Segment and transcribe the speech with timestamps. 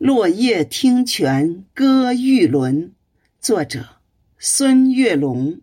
[0.00, 2.94] 落叶听泉歌玉轮，
[3.38, 3.80] 作者
[4.38, 5.60] 孙月龙。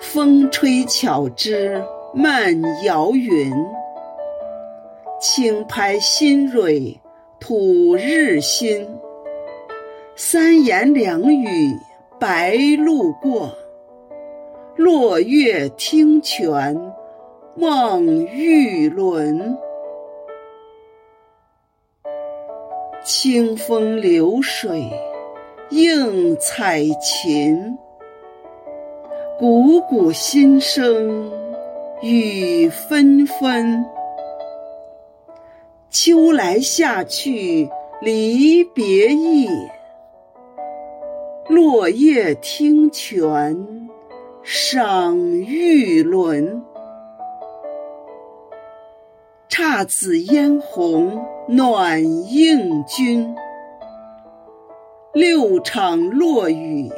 [0.00, 1.84] 风吹巧枝
[2.14, 3.52] 漫摇云，
[5.20, 6.98] 轻拍新蕊
[7.38, 8.88] 吐日新。
[10.16, 11.76] 三言两语
[12.18, 13.54] 白鹭过。
[14.76, 16.92] 落月听泉
[17.56, 19.58] 望玉轮，
[23.04, 24.90] 清风流水
[25.70, 27.76] 映彩琴。
[29.38, 31.30] 汩汩心声
[32.00, 33.84] 雨纷纷，
[35.90, 37.68] 秋来夏去
[38.00, 39.48] 离别意，
[41.48, 43.81] 落叶听泉。
[44.44, 46.64] 赏玉轮，
[49.48, 53.36] 姹紫嫣红暖映君。
[55.12, 56.90] 六场落雨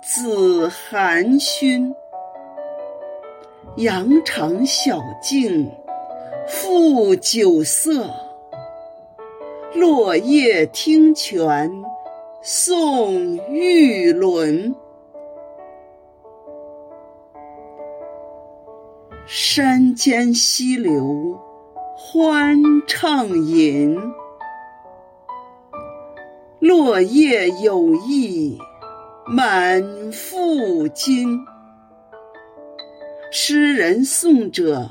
[0.00, 1.92] 紫寒熏，
[3.78, 5.68] 羊肠小径
[6.46, 8.08] 复酒色。
[9.74, 11.68] 落叶听泉
[12.40, 14.72] 送玉轮。
[19.30, 21.38] 山间溪流
[21.94, 23.94] 欢畅饮，
[26.60, 28.58] 落叶有意
[29.26, 31.38] 满腹经。
[33.30, 34.88] 诗人颂者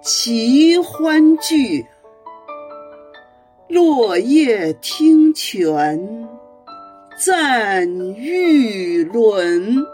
[0.00, 1.84] 齐欢聚，
[3.66, 6.28] 落叶听泉
[7.18, 9.84] 赞玉轮。